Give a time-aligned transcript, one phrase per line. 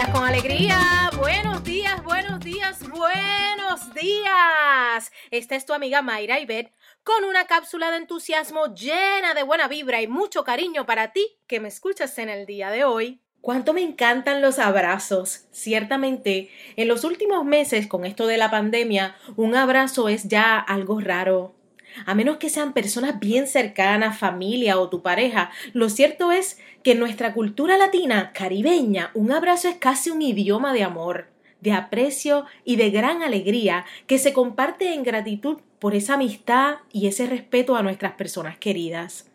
[0.00, 1.10] días con alegría.
[1.18, 5.12] Buenos días, buenos días, buenos días.
[5.30, 6.72] Esta es tu amiga Mayra Ibet
[7.04, 11.60] con una cápsula de entusiasmo llena de buena vibra y mucho cariño para ti que
[11.60, 13.20] me escuchas en el día de hoy.
[13.42, 15.44] Cuánto me encantan los abrazos.
[15.50, 21.00] Ciertamente, en los últimos meses con esto de la pandemia, un abrazo es ya algo
[21.00, 21.59] raro
[22.06, 26.92] a menos que sean personas bien cercanas, familia o tu pareja, lo cierto es que
[26.92, 31.28] en nuestra cultura latina caribeña un abrazo es casi un idioma de amor
[31.60, 37.06] de aprecio y de gran alegría que se comparte en gratitud por esa amistad y
[37.06, 39.26] ese respeto a nuestras personas queridas.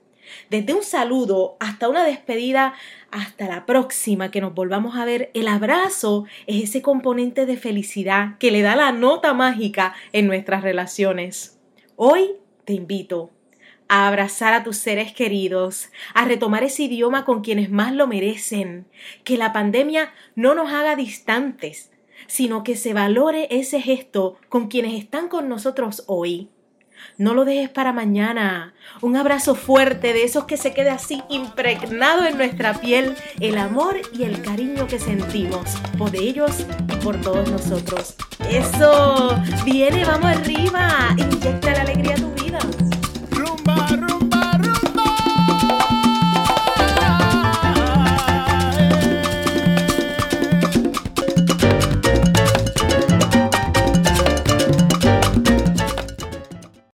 [0.50, 2.73] Desde un saludo hasta una despedida,
[3.12, 8.38] hasta la próxima que nos volvamos a ver, el abrazo es ese componente de felicidad
[8.39, 11.59] que le da la nota mágica en nuestras relaciones.
[11.95, 12.31] Hoy
[12.66, 13.31] te invito
[13.88, 18.88] a abrazar a tus seres queridos, a retomar ese idioma con quienes más lo merecen,
[19.23, 21.91] que la pandemia no nos haga distantes,
[22.27, 26.49] sino que se valore ese gesto con quienes están con nosotros hoy.
[27.17, 28.73] No lo dejes para mañana.
[29.02, 34.02] Un abrazo fuerte de esos que se quede así impregnado en nuestra piel el amor
[34.13, 38.16] y el cariño que sentimos por ellos y por todos nosotros.
[38.49, 41.16] Eso, viene, vamos arriba.